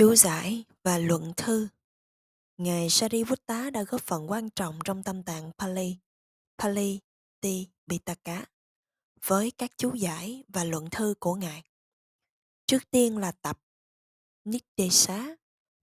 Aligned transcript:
Chú 0.00 0.14
giải 0.14 0.64
và 0.82 0.98
luận 0.98 1.32
thư 1.36 1.68
Ngài 2.56 2.90
Sariputta 2.90 3.70
đã 3.70 3.82
góp 3.82 4.02
phần 4.02 4.30
quan 4.30 4.50
trọng 4.50 4.78
trong 4.84 5.02
tâm 5.02 5.22
tạng 5.22 5.50
Pali, 5.58 5.96
Pali 6.58 7.00
Ti 7.40 7.68
Bitaka 7.86 8.44
với 9.26 9.50
các 9.58 9.70
chú 9.76 9.94
giải 9.94 10.44
và 10.48 10.64
luận 10.64 10.88
thư 10.90 11.14
của 11.20 11.34
Ngài. 11.34 11.62
Trước 12.66 12.90
tiên 12.90 13.18
là 13.18 13.32
tập 13.32 13.60
Niddesa 14.44 15.36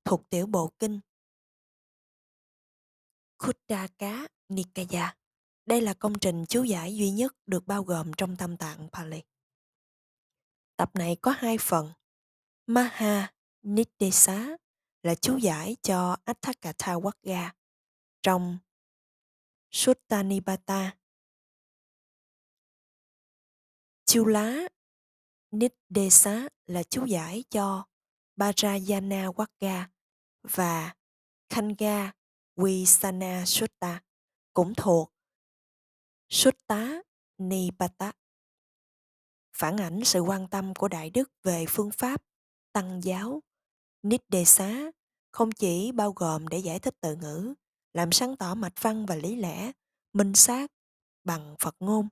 thuộc 0.04 0.30
tiểu 0.30 0.46
bộ 0.46 0.72
kinh 0.80 1.00
Khuddaka 3.38 4.28
Nikaya. 4.50 5.16
Đây 5.66 5.82
là 5.82 5.94
công 5.94 6.20
trình 6.20 6.46
chú 6.50 6.64
giải 6.64 6.96
duy 6.96 7.10
nhất 7.10 7.36
được 7.46 7.68
bao 7.68 7.84
gồm 7.84 8.12
trong 8.18 8.36
tâm 8.36 8.58
tạng 8.58 8.90
Pali. 8.94 9.22
Tập 10.76 10.92
này 10.94 11.18
có 11.22 11.32
hai 11.32 11.58
phần. 11.58 11.92
Maha 12.68 13.37
Nidesa 13.64 14.58
là 15.04 15.16
chú 15.16 15.38
giải 15.38 15.78
cho 15.82 16.18
Atthakatha 16.26 16.94
Wagga 16.94 17.52
trong 18.22 18.58
Suttanipata. 19.72 20.98
Chula 24.06 24.68
Nidesa 25.52 26.50
là 26.66 26.84
chú 26.84 27.06
giải 27.06 27.44
cho 27.50 27.86
Parayana 28.38 29.28
Wagga 29.28 29.86
và 30.44 30.96
Khanga 31.50 32.12
Visana 32.56 33.46
Sutta 33.46 34.02
cũng 34.54 34.74
thuộc 34.78 35.14
Sutta 36.30 37.02
Nipata. 37.38 38.12
Phản 39.54 39.78
ảnh 39.78 40.00
sự 40.04 40.20
quan 40.20 40.48
tâm 40.48 40.74
của 40.74 40.88
Đại 40.88 41.10
Đức 41.10 41.32
về 41.44 41.66
phương 41.70 41.92
pháp 41.92 42.24
tăng 42.74 43.04
giáo 43.04 43.42
Niddesa 44.04 44.92
không 45.32 45.52
chỉ 45.52 45.92
bao 45.92 46.12
gồm 46.12 46.48
để 46.48 46.58
giải 46.58 46.80
thích 46.80 46.96
từ 47.02 47.16
ngữ, 47.16 47.54
làm 47.94 48.12
sáng 48.12 48.36
tỏ 48.38 48.56
mạch 48.56 48.82
văn 48.82 49.06
và 49.06 49.16
lý 49.16 49.36
lẽ, 49.36 49.72
minh 50.14 50.34
xác 50.34 50.72
bằng 51.24 51.56
Phật 51.60 51.76
ngôn, 51.80 52.08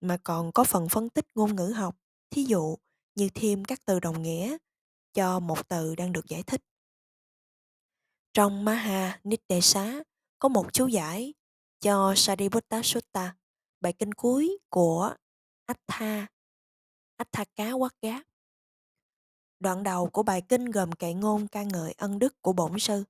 mà 0.00 0.16
còn 0.24 0.52
có 0.52 0.64
phần 0.64 0.88
phân 0.88 1.08
tích 1.10 1.26
ngôn 1.34 1.56
ngữ 1.56 1.66
học, 1.66 1.96
thí 2.30 2.44
dụ 2.44 2.76
như 3.14 3.28
thêm 3.34 3.64
các 3.64 3.84
từ 3.84 4.00
đồng 4.00 4.22
nghĩa 4.22 4.56
cho 5.12 5.40
một 5.40 5.68
từ 5.68 5.94
đang 5.94 6.12
được 6.12 6.26
giải 6.28 6.42
thích. 6.42 6.60
Trong 8.34 8.64
Maha 8.64 9.20
Niddesa 9.24 10.02
có 10.38 10.48
một 10.48 10.72
chú 10.72 10.86
giải 10.86 11.34
cho 11.80 12.14
Sariputta 12.16 12.82
Sutta, 12.82 13.36
bài 13.80 13.92
kinh 13.92 14.14
cuối 14.14 14.58
của 14.68 15.14
Attha, 15.66 16.26
Atthaka 17.16 17.70
Wagga. 17.70 18.22
Đoạn 19.60 19.82
đầu 19.82 20.10
của 20.10 20.22
bài 20.22 20.42
kinh 20.48 20.64
gồm 20.64 20.92
kệ 20.92 21.12
ngôn 21.12 21.48
ca 21.48 21.62
ngợi 21.62 21.92
ân 21.92 22.18
đức 22.18 22.42
của 22.42 22.52
bổn 22.52 22.78
sư, 22.78 23.04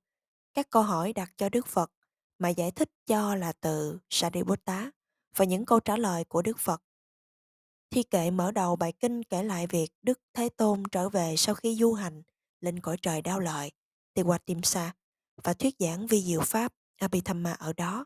các 0.53 0.69
câu 0.69 0.83
hỏi 0.83 1.13
đặt 1.13 1.33
cho 1.37 1.49
Đức 1.49 1.67
Phật 1.67 1.91
mà 2.39 2.49
giải 2.49 2.71
thích 2.71 2.89
cho 3.05 3.35
là 3.35 3.53
từ 3.53 3.99
Sariputta 4.09 4.91
và 5.35 5.45
những 5.45 5.65
câu 5.65 5.79
trả 5.79 5.97
lời 5.97 6.23
của 6.23 6.41
Đức 6.41 6.59
Phật. 6.59 6.83
Thi 7.89 8.03
kệ 8.03 8.31
mở 8.31 8.51
đầu 8.51 8.75
bài 8.75 8.93
kinh 8.99 9.23
kể 9.23 9.43
lại 9.43 9.67
việc 9.67 9.91
Đức 10.01 10.19
Thế 10.33 10.49
Tôn 10.49 10.83
trở 10.91 11.09
về 11.09 11.35
sau 11.37 11.55
khi 11.55 11.75
du 11.75 11.93
hành 11.93 12.23
lên 12.61 12.79
cõi 12.79 12.97
trời 13.01 13.21
đau 13.21 13.39
lợi, 13.39 13.71
Tiwatimsa 14.13 14.89
và 15.43 15.53
thuyết 15.53 15.75
giảng 15.79 16.07
vi 16.07 16.21
diệu 16.21 16.41
pháp 16.41 16.73
Abhidhamma 16.97 17.53
ở 17.53 17.73
đó. 17.73 18.05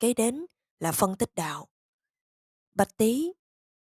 Kế 0.00 0.14
đến 0.14 0.46
là 0.80 0.92
phân 0.92 1.16
tích 1.16 1.34
đạo. 1.34 1.68
Bạch 2.74 2.96
Tý 2.96 3.32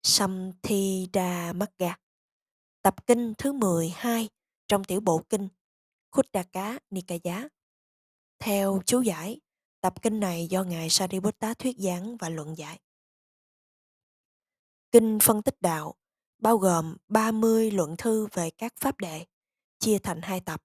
Samthidamagga 0.04 1.96
Tập 2.84 3.08
kinh 3.08 3.34
thứ 3.38 3.52
12 3.52 4.30
trong 4.68 4.84
tiểu 4.84 5.02
bộ 5.02 5.22
kinh 5.30 5.48
Khuddaka 6.12 6.80
Nikaya. 6.90 7.48
Theo 8.40 8.82
chú 8.86 9.02
giải, 9.02 9.40
tập 9.82 10.02
kinh 10.02 10.20
này 10.20 10.48
do 10.50 10.64
Ngài 10.64 10.90
Sariputta 10.90 11.54
thuyết 11.54 11.78
giảng 11.80 12.18
và 12.18 12.30
luận 12.30 12.58
giải. 12.58 12.80
Kinh 14.92 15.20
phân 15.22 15.42
tích 15.42 15.62
đạo 15.62 15.96
bao 16.38 16.58
gồm 16.58 16.98
30 17.08 17.72
luận 17.72 17.96
thư 17.98 18.28
về 18.34 18.50
các 18.50 18.74
pháp 18.80 19.00
đệ, 19.00 19.26
chia 19.80 19.98
thành 20.00 20.22
hai 20.22 20.40
tập. 20.40 20.64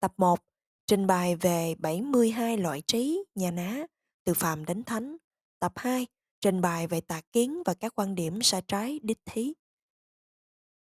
Tập 0.00 0.12
1 0.16 0.40
trình 0.86 1.06
bày 1.06 1.36
về 1.36 1.74
72 1.78 2.56
loại 2.56 2.82
trí, 2.86 3.24
nhà 3.34 3.50
ná, 3.50 3.86
từ 4.24 4.34
phàm 4.34 4.64
đến 4.64 4.84
thánh. 4.84 5.16
Tập 5.58 5.72
2 5.76 6.06
trình 6.40 6.60
bày 6.60 6.86
về 6.86 7.00
tà 7.00 7.20
kiến 7.32 7.62
và 7.66 7.74
các 7.74 7.94
quan 7.94 8.14
điểm 8.14 8.42
sai 8.42 8.62
trái 8.68 9.00
đích 9.02 9.18
thí. 9.24 9.52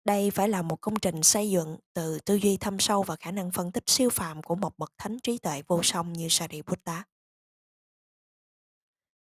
Đây 0.05 0.31
phải 0.31 0.49
là 0.49 0.63
một 0.63 0.81
công 0.81 0.97
trình 0.97 1.23
xây 1.23 1.51
dựng 1.51 1.77
từ 1.95 2.19
tư 2.25 2.35
duy 2.35 2.57
thâm 2.57 2.79
sâu 2.79 3.03
và 3.03 3.17
khả 3.17 3.31
năng 3.31 3.51
phân 3.51 3.73
tích 3.73 3.85
siêu 3.87 4.11
phàm 4.11 4.43
của 4.43 4.55
một 4.55 4.79
bậc 4.79 4.93
thánh 4.99 5.19
trí 5.21 5.39
tuệ 5.39 5.63
vô 5.67 5.81
song 5.83 6.13
như 6.13 6.27
Sariputta. 6.31 7.05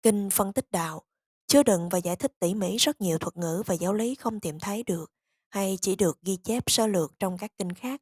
Kinh 0.01 0.29
phân 0.29 0.53
tích 0.53 0.71
đạo 0.71 1.03
chứa 1.47 1.63
đựng 1.63 1.89
và 1.89 1.97
giải 1.97 2.15
thích 2.15 2.31
tỉ 2.39 2.53
mỉ 2.53 2.77
rất 2.77 3.01
nhiều 3.01 3.17
thuật 3.17 3.37
ngữ 3.37 3.63
và 3.65 3.75
giáo 3.75 3.93
lý 3.93 4.15
không 4.15 4.39
tìm 4.39 4.59
thấy 4.59 4.83
được 4.83 5.11
hay 5.49 5.77
chỉ 5.81 5.95
được 5.95 6.19
ghi 6.21 6.37
chép 6.43 6.63
sơ 6.67 6.87
lược 6.87 7.19
trong 7.19 7.37
các 7.37 7.51
kinh 7.57 7.73
khác 7.73 8.01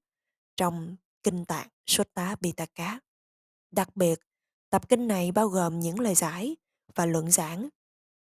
trong 0.55 0.95
kinh 1.23 1.45
tạng 1.45 1.67
Sutta 1.85 2.35
Pitaka. 2.35 2.99
Đặc 3.71 3.95
biệt, 3.95 4.19
tập 4.69 4.89
kinh 4.89 5.07
này 5.07 5.31
bao 5.31 5.47
gồm 5.47 5.79
những 5.79 5.99
lời 5.99 6.15
giải 6.15 6.55
và 6.95 7.05
luận 7.05 7.31
giảng 7.31 7.69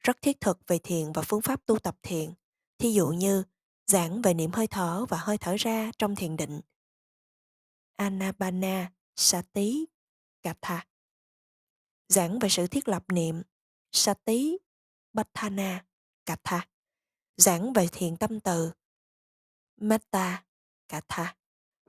rất 0.00 0.22
thiết 0.22 0.40
thực 0.40 0.58
về 0.66 0.78
thiền 0.78 1.12
và 1.12 1.22
phương 1.22 1.42
pháp 1.42 1.66
tu 1.66 1.78
tập 1.78 1.96
thiền, 2.02 2.32
thí 2.78 2.92
dụ 2.92 3.08
như 3.08 3.44
giảng 3.86 4.22
về 4.22 4.34
niệm 4.34 4.50
hơi 4.52 4.66
thở 4.66 5.06
và 5.08 5.18
hơi 5.20 5.38
thở 5.38 5.54
ra 5.58 5.90
trong 5.98 6.16
thiền 6.16 6.36
định. 6.36 6.60
Anapana 7.96 8.92
Sati 9.16 9.86
Katha 10.42 10.86
Giảng 12.08 12.38
về 12.38 12.48
sự 12.48 12.66
thiết 12.66 12.88
lập 12.88 13.04
niệm 13.08 13.42
Sati 13.92 14.58
Bhatthana 15.12 15.84
Katha 16.26 16.68
Giảng 17.36 17.72
về 17.72 17.86
thiền 17.92 18.16
tâm 18.16 18.40
từ 18.40 18.72
Metta 19.76 20.44
Katha 20.88 21.36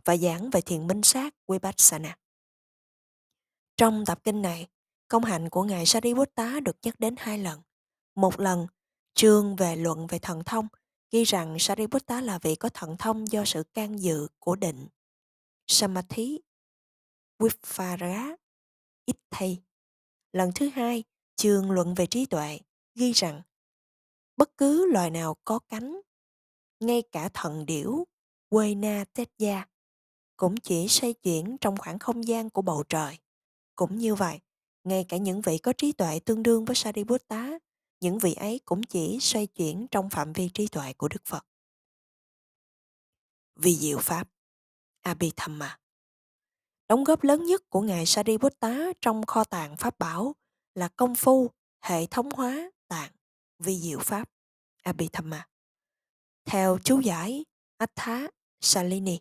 và 0.06 0.18
giảng 0.18 0.50
về 0.50 0.62
thiền 0.62 0.88
minh 0.88 1.02
sát 1.04 1.34
Vipassana. 1.48 2.18
Trong 3.78 4.04
tập 4.06 4.20
kinh 4.24 4.42
này, 4.42 4.68
công 5.08 5.24
hạnh 5.24 5.50
của 5.50 5.64
Ngài 5.64 5.86
Sariputta 5.86 6.60
được 6.60 6.78
nhắc 6.82 7.00
đến 7.00 7.16
hai 7.18 7.40
lần. 7.40 7.62
Một 8.16 8.40
lần, 8.40 8.68
chương 9.14 9.56
về 9.56 9.76
luận 9.76 10.08
về 10.08 10.20
thần 10.20 10.44
thông 10.44 10.68
ghi 11.16 11.24
rằng 11.24 11.60
Sariputta 11.60 12.22
là 12.22 12.40
vị 12.42 12.56
có 12.56 12.70
thần 12.70 12.98
thông 13.00 13.32
do 13.32 13.46
sự 13.46 13.64
can 13.74 14.00
dự 14.00 14.28
của 14.40 14.56
định. 14.56 14.88
Samadhi, 15.68 16.40
Vipara, 17.40 18.36
Itthay. 19.06 19.64
Lần 20.34 20.52
thứ 20.56 20.70
hai, 20.70 21.04
trường 21.36 21.72
luận 21.72 21.94
về 21.94 22.06
trí 22.06 22.26
tuệ 22.26 22.60
ghi 22.96 23.12
rằng 23.12 23.42
bất 24.38 24.58
cứ 24.58 24.92
loài 24.92 25.10
nào 25.10 25.36
có 25.46 25.60
cánh, 25.60 26.02
ngay 26.80 27.04
cả 27.12 27.30
thần 27.34 27.66
điểu, 27.66 28.08
quê 28.50 28.76
na 28.76 29.06
tết 29.14 29.30
gia, 29.38 29.66
cũng 30.38 30.58
chỉ 30.58 30.88
xoay 30.88 31.14
chuyển 31.14 31.58
trong 31.62 31.78
khoảng 31.78 32.00
không 32.00 32.28
gian 32.28 32.50
của 32.50 32.62
bầu 32.62 32.84
trời. 32.90 33.18
Cũng 33.76 33.98
như 33.98 34.16
vậy, 34.16 34.40
ngay 34.84 35.06
cả 35.10 35.18
những 35.18 35.42
vị 35.42 35.58
có 35.58 35.74
trí 35.74 35.92
tuệ 35.92 36.20
tương 36.20 36.44
đương 36.44 36.66
với 36.66 36.76
Sariputta 36.76 37.60
những 38.00 38.20
vị 38.20 38.34
ấy 38.34 38.60
cũng 38.66 38.84
chỉ 38.84 39.20
xoay 39.22 39.48
chuyển 39.48 39.88
trong 39.92 40.10
phạm 40.10 40.34
vi 40.34 40.50
trí 40.54 40.68
tuệ 40.68 40.94
của 40.94 41.08
Đức 41.08 41.26
Phật. 41.26 41.46
Vì 43.56 43.76
diệu 43.76 44.00
Pháp 44.00 44.28
Abhidhamma 45.02 45.80
Đóng 46.90 47.04
góp 47.04 47.24
lớn 47.24 47.46
nhất 47.46 47.62
của 47.70 47.82
Ngài 47.82 48.06
Sariputta 48.06 48.94
trong 49.02 49.26
kho 49.26 49.44
tàng 49.44 49.78
Pháp 49.78 50.00
Bảo 50.00 50.36
là 50.76 50.88
công 50.88 51.16
phu 51.16 51.50
hệ 51.82 52.06
thống 52.06 52.30
hóa 52.32 52.72
tạng 52.88 53.12
vi 53.60 53.80
diệu 53.80 54.00
Pháp 54.00 54.30
Abhidhamma. 54.84 55.48
Theo 56.46 56.78
chú 56.84 57.00
giải 57.00 57.46
Attha 57.78 58.28
Salini 58.62 59.20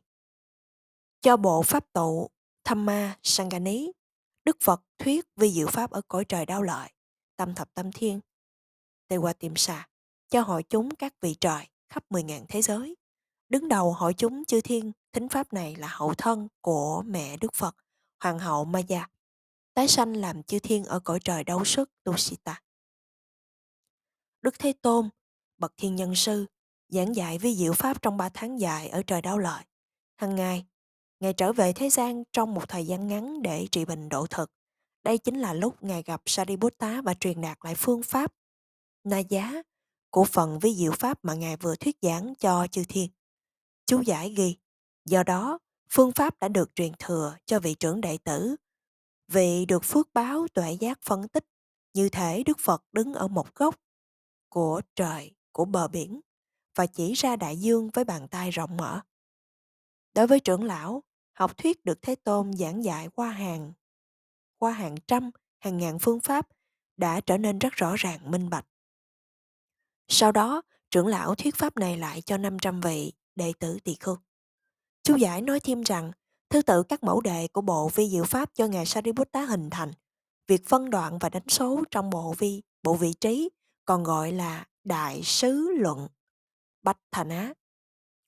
cho 1.21 1.37
bộ 1.37 1.63
Pháp 1.63 1.93
tụ 1.93 2.31
Thamma 2.65 3.19
Sangani, 3.23 3.91
Đức 4.45 4.57
Phật 4.61 4.83
thuyết 4.99 5.25
vi 5.37 5.51
diệu 5.51 5.67
Pháp 5.67 5.91
ở 5.91 6.01
cõi 6.09 6.25
trời 6.25 6.47
đau 6.47 6.63
lợi, 6.63 6.91
tâm 7.37 7.55
thập 7.55 7.75
tâm 7.75 7.93
thiên 7.93 8.21
Tê 9.09 9.17
qua 9.17 9.33
tiệm 9.33 9.57
xà, 9.57 9.89
cho 10.29 10.41
hội 10.41 10.63
chúng 10.63 10.95
các 10.95 11.15
vị 11.21 11.35
trời 11.41 11.69
khắp 11.89 12.05
10.000 12.11 12.45
thế 12.49 12.63
giới. 12.63 12.97
Đứng 13.49 13.69
đầu 13.69 13.93
hội 13.93 14.15
chúng 14.15 14.45
chư 14.45 14.61
thiên, 14.61 14.93
thính 15.13 15.29
pháp 15.29 15.53
này 15.53 15.77
là 15.77 15.89
hậu 15.89 16.15
thân 16.15 16.49
của 16.61 17.03
mẹ 17.07 17.37
Đức 17.37 17.55
Phật, 17.55 17.77
Hoàng 18.21 18.39
hậu 18.39 18.65
Maya, 18.65 19.09
tái 19.75 19.89
sanh 19.89 20.17
làm 20.17 20.43
chư 20.43 20.59
thiên 20.59 20.85
ở 20.85 21.01
cõi 21.01 21.19
trời 21.25 21.45
đấu 21.45 21.65
sức 21.65 21.91
Tusita. 22.05 22.63
Đức 24.43 24.59
Thế 24.59 24.73
Tôn, 24.73 25.09
bậc 25.59 25.73
thiên 25.77 25.97
nhân 25.97 26.15
sư, 26.15 26.47
giảng 26.89 27.17
dạy 27.17 27.39
vi 27.39 27.55
diệu 27.55 27.73
pháp 27.73 28.03
trong 28.03 28.17
ba 28.17 28.29
tháng 28.29 28.61
dài 28.61 28.89
ở 28.89 29.03
trời 29.03 29.23
đau 29.23 29.39
lợi. 29.39 29.65
Hằng 30.17 30.37
ngày, 30.37 30.65
Ngài 31.21 31.33
trở 31.33 31.53
về 31.53 31.73
thế 31.73 31.91
gian 31.91 32.25
trong 32.33 32.55
một 32.55 32.69
thời 32.69 32.87
gian 32.87 33.07
ngắn 33.07 33.43
để 33.43 33.67
trị 33.73 33.85
bình 33.85 34.09
độ 34.09 34.27
thực. 34.27 34.51
Đây 35.05 35.19
chính 35.19 35.41
là 35.41 35.53
lúc 35.53 35.83
Ngài 35.83 36.03
gặp 36.03 36.23
Sariputta 36.27 37.03
và 37.03 37.15
truyền 37.15 37.41
đạt 37.41 37.59
lại 37.63 37.75
phương 37.75 38.03
pháp 38.03 38.33
na 39.05 39.19
giá 39.19 39.63
của 40.11 40.25
phần 40.25 40.59
với 40.59 40.75
diệu 40.75 40.93
pháp 40.93 41.19
mà 41.23 41.35
Ngài 41.35 41.57
vừa 41.57 41.77
thuyết 41.77 41.97
giảng 42.03 42.35
cho 42.39 42.67
chư 42.67 42.85
thiên. 42.89 43.11
Chú 43.87 44.01
giải 44.01 44.35
ghi, 44.37 44.57
do 45.05 45.23
đó, 45.23 45.59
phương 45.91 46.13
pháp 46.13 46.41
đã 46.41 46.49
được 46.49 46.75
truyền 46.75 46.93
thừa 46.99 47.37
cho 47.47 47.61
vị 47.61 47.75
trưởng 47.75 48.01
đệ 48.01 48.19
tử. 48.19 48.57
Vị 49.29 49.67
được 49.67 49.85
phước 49.85 50.09
báo 50.15 50.47
tuệ 50.55 50.73
giác 50.73 50.99
phân 51.03 51.29
tích 51.29 51.45
như 51.95 52.09
thể 52.09 52.43
Đức 52.47 52.59
Phật 52.61 52.85
đứng 52.93 53.15
ở 53.15 53.29
một 53.29 53.55
góc 53.55 53.81
của 54.49 54.81
trời, 54.97 55.35
của 55.53 55.65
bờ 55.65 55.89
biển 55.89 56.21
và 56.75 56.87
chỉ 56.87 57.13
ra 57.13 57.37
đại 57.37 57.57
dương 57.57 57.91
với 57.93 58.05
bàn 58.05 58.29
tay 58.29 58.51
rộng 58.51 58.77
mở. 58.77 59.01
Đối 60.15 60.27
với 60.27 60.41
trưởng 60.41 60.65
lão, 60.65 61.03
học 61.33 61.57
thuyết 61.57 61.85
được 61.85 62.03
Thế 62.03 62.15
Tôn 62.15 62.53
giảng 62.53 62.85
dạy 62.85 63.09
qua 63.09 63.31
hàng, 63.31 63.73
qua 64.59 64.73
hàng 64.73 64.97
trăm, 65.07 65.31
hàng 65.59 65.79
ngàn 65.79 65.99
phương 65.99 66.21
pháp 66.21 66.49
đã 66.97 67.21
trở 67.21 67.39
nên 67.39 67.59
rất 67.59 67.73
rõ 67.73 67.95
ràng 67.97 68.31
minh 68.31 68.51
bạch. 68.51 68.67
Sau 70.09 70.33
đó, 70.33 70.63
trưởng 70.91 71.07
lão 71.07 71.35
thuyết 71.35 71.57
pháp 71.57 71.77
này 71.77 71.97
lại 71.97 72.23
cho 72.23 72.37
500 72.37 72.81
vị 72.81 73.13
đệ 73.35 73.53
tử 73.59 73.79
tỳ 73.85 73.95
khưu. 74.01 74.17
Chú 75.03 75.17
giải 75.17 75.43
nói 75.43 75.61
thêm 75.61 75.83
rằng, 75.83 76.13
thứ 76.51 76.63
tự 76.63 76.83
các 76.83 77.03
mẫu 77.03 77.21
đề 77.21 77.49
của 77.53 77.61
bộ 77.61 77.89
vi 77.95 78.09
diệu 78.09 78.25
pháp 78.25 78.55
do 78.55 78.67
Ngài 78.67 78.87
Sariputta 78.87 79.45
hình 79.45 79.71
thành, 79.71 79.93
việc 80.47 80.67
phân 80.67 80.91
đoạn 80.91 81.19
và 81.19 81.29
đánh 81.29 81.49
số 81.49 81.85
trong 81.91 82.11
bộ 82.11 82.35
vi, 82.39 82.63
bộ 82.83 82.95
vị 82.95 83.13
trí 83.13 83.51
còn 83.85 84.05
gọi 84.05 84.33
là 84.33 84.67
đại 84.85 85.23
sứ 85.23 85.69
luận, 85.79 86.09
bách 86.83 86.99
thành 87.13 87.29
á, 87.29 87.55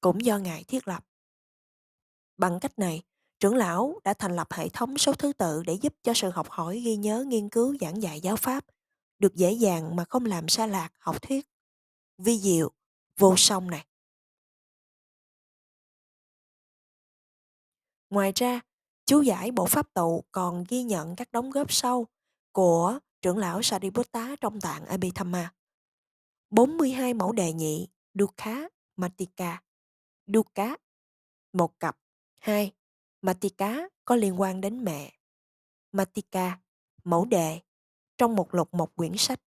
cũng 0.00 0.25
do 0.25 0.38
Ngài 0.38 0.64
thiết 0.64 0.88
lập. 0.88 1.05
Bằng 2.37 2.61
cách 2.61 2.78
này, 2.78 3.02
trưởng 3.40 3.55
lão 3.55 4.00
đã 4.05 4.14
thành 4.14 4.37
lập 4.37 4.52
hệ 4.52 4.69
thống 4.69 4.99
số 4.99 5.12
thứ 5.12 5.32
tự 5.32 5.62
để 5.67 5.75
giúp 5.75 5.94
cho 6.02 6.14
sự 6.14 6.31
học 6.31 6.50
hỏi 6.50 6.81
ghi 6.81 6.96
nhớ 6.96 7.25
nghiên 7.28 7.49
cứu 7.49 7.76
giảng 7.81 8.02
dạy 8.02 8.20
giáo 8.20 8.37
pháp 8.37 8.64
được 9.19 9.34
dễ 9.34 9.52
dàng 9.52 9.96
mà 9.96 10.05
không 10.05 10.25
làm 10.25 10.49
xa 10.49 10.67
lạc 10.67 10.93
học 10.99 11.23
thuyết 11.23 11.46
vi 12.18 12.38
diệu, 12.38 12.72
vô 13.18 13.34
song 13.36 13.70
này. 13.70 13.86
Ngoài 18.10 18.32
ra, 18.34 18.60
chú 19.04 19.20
giải 19.20 19.50
bộ 19.50 19.66
pháp 19.66 19.94
tụ 19.94 20.24
còn 20.32 20.64
ghi 20.68 20.82
nhận 20.82 21.16
các 21.16 21.32
đóng 21.32 21.50
góp 21.50 21.72
sâu 21.72 22.06
của 22.52 22.98
trưởng 23.22 23.38
lão 23.38 23.62
Sariputta 23.62 24.36
trong 24.40 24.60
tạng 24.60 24.84
Abhidhamma. 24.86 25.52
42 26.50 27.14
mẫu 27.14 27.32
đề 27.32 27.52
nhị 27.52 27.88
Dukha 28.14 28.68
Matika 28.96 29.62
Dukkha, 30.26 30.76
một 31.52 31.80
cặp. 31.80 31.98
Hai 32.40 32.72
Matika 33.22 33.88
có 34.04 34.16
liên 34.16 34.40
quan 34.40 34.60
đến 34.60 34.84
mẹ. 34.84 35.12
Matika 35.92 36.60
mẫu 37.04 37.24
đề 37.24 37.60
trong 38.18 38.36
một 38.36 38.54
lục 38.54 38.74
một 38.74 38.96
quyển 38.96 39.12
sách. 39.16 39.40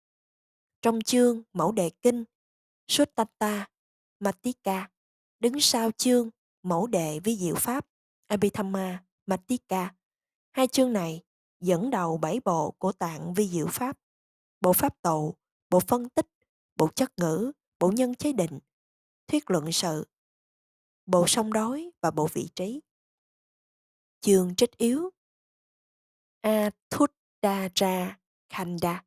Trong 0.81 1.01
chương 1.01 1.43
mẫu 1.53 1.71
đề 1.71 1.89
kinh 1.89 2.23
Suttata, 2.89 3.67
Matika, 4.19 4.89
đứng 5.39 5.59
sau 5.59 5.91
chương 5.91 6.29
Mẫu 6.63 6.87
đệ 6.87 7.19
vi 7.23 7.37
diệu 7.37 7.55
pháp 7.55 7.85
Abhidhamma, 8.27 9.03
Matika. 9.25 9.95
Hai 10.51 10.67
chương 10.67 10.93
này 10.93 11.23
dẫn 11.59 11.89
đầu 11.89 12.17
bảy 12.17 12.39
bộ 12.45 12.71
của 12.71 12.91
tạng 12.91 13.33
vi 13.33 13.47
diệu 13.47 13.67
pháp, 13.67 13.99
bộ 14.61 14.73
pháp 14.73 15.01
tụ, 15.01 15.35
bộ 15.69 15.79
phân 15.79 16.09
tích, 16.09 16.27
bộ 16.75 16.87
chất 16.95 17.11
ngữ, 17.17 17.51
bộ 17.79 17.91
nhân 17.91 18.15
chế 18.15 18.33
định, 18.33 18.59
thuyết 19.27 19.49
luận 19.51 19.71
sự, 19.71 20.07
bộ 21.05 21.27
song 21.27 21.53
đối 21.53 21.89
và 22.01 22.11
bộ 22.11 22.27
vị 22.33 22.49
trí. 22.55 22.81
Chương 24.21 24.55
trích 24.55 24.77
yếu 24.77 25.09
Athuttara 26.41 28.19
Khanda, 28.49 29.03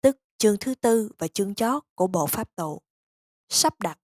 tức 0.00 0.16
chương 0.38 0.56
thứ 0.60 0.74
tư 0.74 1.10
và 1.18 1.28
chương 1.28 1.54
chót 1.54 1.82
của 1.94 2.06
bộ 2.06 2.26
pháp 2.26 2.56
tụ 2.56 2.82
sắp 3.50 3.80
đặt 3.80 3.98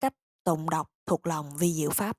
cách 0.00 0.14
tụng 0.44 0.70
đọc 0.70 0.92
thuộc 1.06 1.26
lòng 1.26 1.56
vi 1.56 1.72
diệu 1.72 1.90
pháp. 1.90 2.18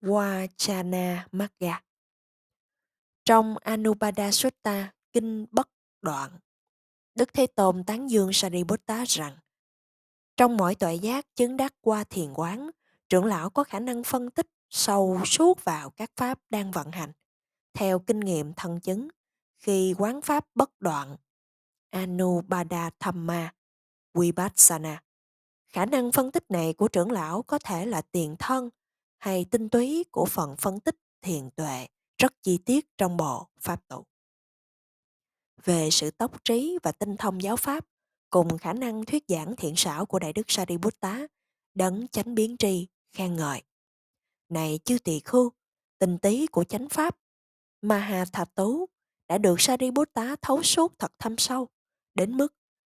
Vajana 0.00 1.18
Magga 1.32 1.82
Trong 3.24 3.56
Anupada 3.58 4.30
Sutta, 4.30 4.92
Kinh 5.12 5.46
Bất 5.50 5.68
Đoạn, 6.00 6.38
Đức 7.14 7.34
Thế 7.34 7.46
Tôn 7.46 7.84
tán 7.84 8.10
dương 8.10 8.30
Sariputta 8.32 9.04
rằng 9.08 9.38
trong 10.36 10.56
mỗi 10.56 10.74
tuệ 10.74 10.94
giác 10.94 11.26
chứng 11.36 11.56
đắc 11.56 11.74
qua 11.80 12.04
thiền 12.04 12.32
quán, 12.34 12.70
trưởng 13.08 13.24
lão 13.24 13.50
có 13.50 13.64
khả 13.64 13.80
năng 13.80 14.04
phân 14.04 14.30
tích 14.30 14.46
sâu 14.70 15.20
suốt 15.26 15.64
vào 15.64 15.90
các 15.90 16.10
pháp 16.16 16.38
đang 16.50 16.70
vận 16.70 16.90
hành. 16.90 17.12
Theo 17.74 17.98
kinh 17.98 18.20
nghiệm 18.20 18.52
thân 18.52 18.80
chứng, 18.80 19.08
khi 19.58 19.94
quán 19.98 20.22
pháp 20.22 20.46
bất 20.54 20.80
đoạn, 20.80 21.16
Anupada 21.90 22.90
Thamma, 22.98 23.54
Vipassana. 24.14 25.02
Khả 25.68 25.86
năng 25.86 26.12
phân 26.12 26.32
tích 26.32 26.50
này 26.50 26.72
của 26.72 26.88
trưởng 26.88 27.10
lão 27.10 27.42
có 27.42 27.58
thể 27.58 27.86
là 27.86 28.02
tiền 28.02 28.36
thân 28.38 28.70
hay 29.18 29.44
tinh 29.50 29.68
túy 29.68 30.04
của 30.10 30.24
phần 30.24 30.56
phân 30.56 30.80
tích 30.80 30.96
thiền 31.22 31.50
tuệ 31.50 31.86
rất 32.18 32.32
chi 32.42 32.58
tiết 32.58 32.86
trong 32.98 33.16
bộ 33.16 33.48
pháp 33.60 33.88
tụ. 33.88 34.04
Về 35.64 35.90
sự 35.90 36.10
tốc 36.10 36.44
trí 36.44 36.78
và 36.82 36.92
tinh 36.92 37.16
thông 37.16 37.42
giáo 37.42 37.56
pháp 37.56 37.86
cùng 38.30 38.58
khả 38.58 38.72
năng 38.72 39.04
thuyết 39.04 39.24
giảng 39.28 39.56
thiện 39.56 39.76
xảo 39.76 40.06
của 40.06 40.18
Đại 40.18 40.32
Đức 40.32 40.42
Sariputta, 40.48 41.26
đấng 41.74 42.08
chánh 42.08 42.34
biến 42.34 42.56
tri, 42.56 42.88
khen 43.12 43.36
ngợi. 43.36 43.62
Này 44.48 44.78
chư 44.84 44.98
tỳ 44.98 45.20
khưu, 45.20 45.52
tình 45.98 46.18
tí 46.18 46.46
của 46.46 46.64
chánh 46.64 46.88
pháp, 46.88 47.16
Maha 47.82 48.24
Thà 48.32 48.44
Tú 48.44 48.86
đã 49.28 49.38
được 49.38 49.60
Sariputta 49.60 50.36
thấu 50.42 50.62
suốt 50.62 50.98
thật 50.98 51.12
thâm 51.18 51.38
sâu, 51.38 51.68
đến 52.14 52.36
mức 52.36 52.54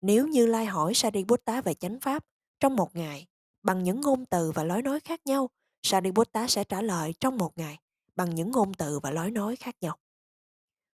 nếu 0.06 0.27
Như 0.29 0.47
Lai 0.47 0.67
hỏi 0.67 0.95
Sariputta 0.95 1.61
về 1.61 1.75
chánh 1.75 2.01
pháp 2.01 2.25
trong 2.61 2.77
một 2.77 2.97
ngày 2.97 3.27
bằng 3.62 3.83
những 3.83 4.01
ngôn 4.01 4.27
từ 4.27 4.53
và 4.55 4.65
lối 4.65 4.83
nói 4.83 5.01
khác 5.01 5.21
nhau, 5.25 5.51
Sariputta 5.83 6.47
sẽ 6.47 6.65
trả 6.65 6.83
lời 6.83 7.15
trong 7.21 7.39
một 7.39 7.59
ngày 7.59 7.79
bằng 8.17 8.35
những 8.35 8.51
ngôn 8.51 8.75
từ 8.75 9.01
và 9.03 9.11
lối 9.11 9.31
nói 9.31 9.56
khác 9.56 9.77
nhau. 9.81 9.97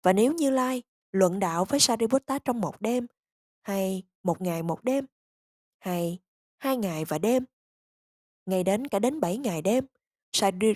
Và 0.04 0.14
nếu 0.14 0.34
Như 0.34 0.50
Lai 0.50 0.84
luận 1.12 1.40
đạo 1.40 1.66
với 1.66 1.80
Sariputta 1.80 2.40
trong 2.40 2.62
một 2.62 2.82
đêm, 2.82 3.08
hay 3.64 4.04
một 4.24 4.42
ngày 4.42 4.64
một 4.64 4.84
đêm, 4.84 5.06
hay 5.80 6.20
hai 6.58 6.78
ngày 6.78 7.06
và 7.06 7.18
đêm, 7.18 7.46
ngày 8.46 8.64
đến 8.64 8.88
cả 8.88 9.00
đến 9.00 9.20
bảy 9.20 9.38
ngày 9.38 9.62
đêm, 9.62 9.86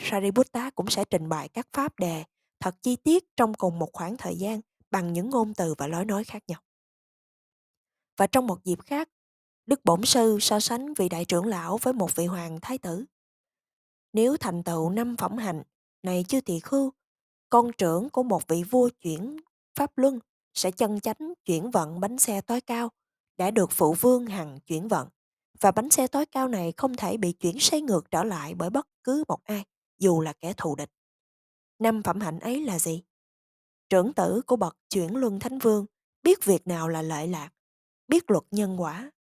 Sariputta 0.01 0.69
cũng 0.69 0.89
sẽ 0.89 1.05
trình 1.09 1.29
bày 1.29 1.49
các 1.49 1.67
pháp 1.73 1.99
đề 1.99 2.23
thật 2.59 2.75
chi 2.83 2.95
tiết 2.95 3.23
trong 3.35 3.53
cùng 3.53 3.79
một 3.79 3.89
khoảng 3.93 4.17
thời 4.17 4.35
gian 4.35 4.61
bằng 4.91 5.13
những 5.13 5.29
ngôn 5.29 5.53
từ 5.53 5.75
và 5.77 5.87
lối 5.87 6.05
nói 6.05 6.23
khác 6.23 6.43
nhau. 6.47 6.61
Và 8.17 8.27
trong 8.27 8.47
một 8.47 8.63
dịp 8.63 8.81
khác, 8.81 9.09
Đức 9.65 9.85
Bổn 9.85 10.05
Sư 10.05 10.37
so 10.41 10.59
sánh 10.59 10.93
vị 10.93 11.09
đại 11.09 11.25
trưởng 11.25 11.45
lão 11.45 11.77
với 11.77 11.93
một 11.93 12.15
vị 12.15 12.25
hoàng 12.25 12.59
thái 12.61 12.77
tử. 12.77 13.05
Nếu 14.13 14.37
thành 14.37 14.63
tựu 14.63 14.89
năm 14.89 15.17
phẩm 15.17 15.37
hạnh, 15.37 15.63
này 16.03 16.25
chưa 16.27 16.41
tỳ 16.41 16.59
khưu, 16.59 16.91
con 17.49 17.71
trưởng 17.77 18.09
của 18.09 18.23
một 18.23 18.47
vị 18.47 18.63
vua 18.63 18.89
chuyển 18.89 19.37
pháp 19.75 19.97
luân 19.97 20.19
sẽ 20.53 20.71
chân 20.71 20.99
chánh 20.99 21.33
chuyển 21.45 21.71
vận 21.71 21.99
bánh 21.99 22.17
xe 22.17 22.41
tối 22.41 22.61
cao 22.61 22.89
đã 23.37 23.51
được 23.51 23.71
phụ 23.71 23.93
vương 23.93 24.25
hằng 24.25 24.59
chuyển 24.59 24.87
vận. 24.87 25.07
Và 25.59 25.71
bánh 25.71 25.89
xe 25.89 26.07
tối 26.07 26.25
cao 26.25 26.47
này 26.47 26.73
không 26.77 26.95
thể 26.95 27.17
bị 27.17 27.31
chuyển 27.31 27.59
xoay 27.59 27.81
ngược 27.81 28.11
trở 28.11 28.23
lại 28.23 28.55
bởi 28.55 28.69
bất 28.69 28.87
cứ 29.03 29.23
một 29.27 29.43
ai 29.43 29.63
dù 29.99 30.21
là 30.21 30.33
kẻ 30.33 30.53
thù 30.57 30.75
địch. 30.75 30.89
Năm 31.79 32.03
phẩm 32.03 32.19
hạnh 32.19 32.39
ấy 32.39 32.61
là 32.63 32.79
gì? 32.79 33.03
Trưởng 33.89 34.13
tử 34.13 34.41
của 34.47 34.55
bậc 34.55 34.77
chuyển 34.89 35.15
luân 35.15 35.39
thánh 35.39 35.59
vương 35.59 35.85
biết 36.23 36.45
việc 36.45 36.67
nào 36.67 36.87
là 36.87 37.01
lợi 37.01 37.27
lạc 37.27 37.49
biết 38.11 38.31
luật 38.31 38.43
nhân 38.51 38.81
quả 38.81 39.11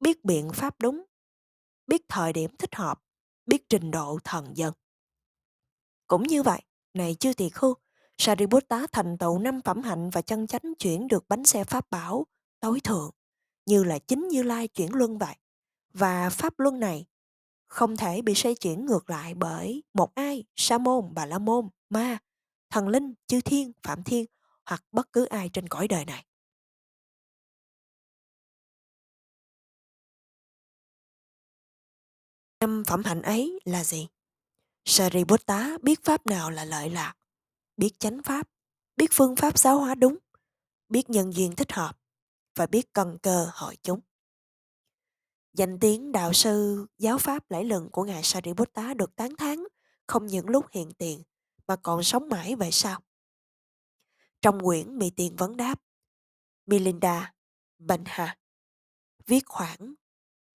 biết 0.00 0.24
biện 0.24 0.50
pháp 0.54 0.80
đúng 0.80 1.04
biết 1.86 2.02
thời 2.08 2.32
điểm 2.32 2.50
thích 2.58 2.74
hợp 2.74 3.02
biết 3.46 3.68
trình 3.68 3.90
độ 3.90 4.18
thần 4.24 4.56
dân 4.56 4.74
cũng 6.06 6.22
như 6.22 6.42
vậy 6.42 6.62
này 6.94 7.16
chưa 7.20 7.32
tiệt 7.32 7.52
khu 7.54 7.74
Sariputta 8.18 8.86
thành 8.92 9.18
tựu 9.18 9.38
năm 9.38 9.60
phẩm 9.62 9.82
hạnh 9.82 10.10
và 10.10 10.22
chân 10.22 10.46
chánh 10.46 10.74
chuyển 10.78 11.08
được 11.08 11.28
bánh 11.28 11.44
xe 11.44 11.64
pháp 11.64 11.90
bảo 11.90 12.26
tối 12.60 12.80
thượng 12.80 13.10
như 13.66 13.84
là 13.84 13.98
chính 13.98 14.28
Như 14.28 14.42
Lai 14.42 14.68
chuyển 14.68 14.94
luân 14.94 15.18
vậy. 15.18 15.34
Và 15.92 16.30
pháp 16.30 16.58
luân 16.58 16.80
này 16.80 17.06
không 17.66 17.96
thể 17.96 18.22
bị 18.22 18.34
xoay 18.34 18.54
chuyển 18.54 18.86
ngược 18.86 19.10
lại 19.10 19.34
bởi 19.34 19.82
một 19.94 20.14
ai, 20.14 20.44
sa 20.56 20.78
môn, 20.78 21.14
bà 21.14 21.26
la 21.26 21.38
môn, 21.38 21.68
ma, 21.90 22.18
thần 22.70 22.88
linh, 22.88 23.14
chư 23.26 23.40
thiên, 23.40 23.72
phạm 23.82 24.02
thiên 24.02 24.26
hoặc 24.66 24.84
bất 24.92 25.12
cứ 25.12 25.24
ai 25.24 25.48
trên 25.48 25.68
cõi 25.68 25.88
đời 25.88 26.04
này. 26.04 26.25
Năm 32.66 32.82
phẩm 32.86 33.02
hạnh 33.04 33.22
ấy 33.22 33.60
là 33.64 33.84
gì? 33.84 34.08
Sariputta 34.84 35.78
biết 35.82 36.04
pháp 36.04 36.26
nào 36.26 36.50
là 36.50 36.64
lợi 36.64 36.90
lạc, 36.90 37.14
biết 37.76 37.98
chánh 37.98 38.22
pháp, 38.22 38.48
biết 38.96 39.10
phương 39.12 39.36
pháp 39.36 39.58
giáo 39.58 39.78
hóa 39.78 39.94
đúng, 39.94 40.18
biết 40.88 41.10
nhân 41.10 41.32
duyên 41.32 41.56
thích 41.56 41.72
hợp 41.72 41.98
và 42.54 42.66
biết 42.66 42.92
cần 42.92 43.18
cơ 43.22 43.50
hội 43.52 43.76
chúng. 43.82 44.00
Danh 45.52 45.78
tiếng 45.80 46.12
đạo 46.12 46.32
sư 46.32 46.86
giáo 46.98 47.18
pháp 47.18 47.50
lẫy 47.50 47.64
lừng 47.64 47.88
của 47.92 48.04
Ngài 48.04 48.22
Sariputta 48.22 48.94
được 48.94 49.16
tán 49.16 49.36
thán 49.36 49.64
không 50.06 50.26
những 50.26 50.48
lúc 50.48 50.66
hiện 50.72 50.92
tiền 50.98 51.22
mà 51.66 51.76
còn 51.76 52.02
sống 52.02 52.28
mãi 52.28 52.56
về 52.56 52.70
sau. 52.70 53.00
Trong 54.40 54.60
quyển 54.60 54.98
Mì 54.98 55.10
Tiền 55.10 55.36
Vấn 55.36 55.56
Đáp, 55.56 55.82
Milinda 56.66 57.32
Hà 58.06 58.36
viết 59.26 59.44
khoảng 59.46 59.94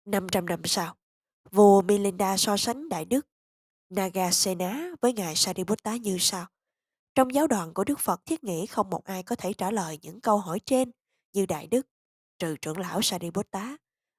500 0.05 0.47
năm 0.47 0.61
sau, 0.65 0.97
vua 1.53 1.83
Milinda 1.83 2.37
so 2.37 2.57
sánh 2.57 2.89
Đại 2.89 3.05
Đức 3.05 3.27
Nagasena 3.91 4.91
với 5.01 5.13
Ngài 5.13 5.37
Sariputta 5.37 5.97
như 5.97 6.17
sau. 6.21 6.47
Trong 7.15 7.35
giáo 7.35 7.47
đoàn 7.47 7.75
của 7.75 7.85
Đức 7.85 7.99
Phật 7.99 8.27
thiết 8.27 8.45
nghĩ 8.45 8.67
không 8.67 8.91
một 8.91 9.05
ai 9.05 9.23
có 9.23 9.37
thể 9.37 9.53
trả 9.53 9.71
lời 9.71 9.99
những 10.03 10.21
câu 10.21 10.39
hỏi 10.39 10.61
trên 10.65 10.91
như 11.33 11.47
Đại 11.47 11.67
Đức, 11.67 11.87
trừ 12.39 12.57
trưởng 12.57 12.79
lão 12.79 13.03
Sariputta, 13.03 13.77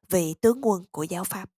vị 0.10 0.36
tướng 0.42 0.66
quân 0.66 0.86
của 0.92 1.04
giáo 1.04 1.24
Pháp. 1.24 1.50